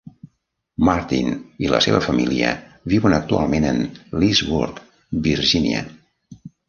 [0.87, 1.27] Martin
[1.65, 2.53] i la seva família
[2.93, 3.85] viuen actualment en
[4.23, 4.81] Leesburg,
[5.29, 5.85] Virginia.